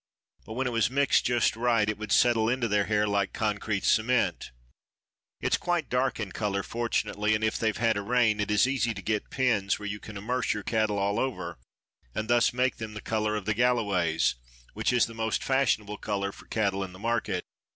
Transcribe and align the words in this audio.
But 0.47 0.53
when 0.53 0.65
it 0.65 0.71
was 0.71 0.89
mixed 0.89 1.25
just 1.25 1.55
right 1.55 1.87
it 1.87 1.95
would 1.99 2.11
settle 2.11 2.49
into 2.49 2.67
their 2.67 2.85
hair 2.85 3.05
like 3.05 3.33
concrete 3.33 3.83
cement. 3.83 4.49
It's 5.39 5.57
quite 5.57 5.91
dark 5.91 6.19
in 6.19 6.31
color, 6.31 6.63
fortunately, 6.63 7.35
and 7.35 7.43
if 7.43 7.59
they've 7.59 7.77
had 7.77 7.97
a 7.97 8.01
rain 8.01 8.39
it 8.39 8.49
is 8.49 8.67
easy 8.67 8.95
to 8.95 9.01
get 9.03 9.29
pens 9.29 9.77
where 9.77 9.85
you 9.85 9.99
can 9.99 10.17
immerse 10.17 10.55
your 10.55 10.63
cattle 10.63 10.97
all 10.97 11.19
over 11.19 11.59
and 12.15 12.27
thus 12.27 12.51
make 12.51 12.77
them 12.77 12.95
the 12.95 12.99
color 13.01 13.35
of 13.35 13.45
the 13.45 13.53
Galloways, 13.53 14.33
which 14.73 14.91
is 14.91 15.05
the 15.05 15.13
most 15.13 15.43
fashionable 15.43 15.97
color 15.97 16.31
for 16.31 16.47
cattle 16.47 16.83
in 16.83 16.93
the 16.93 16.97
market. 16.97 17.43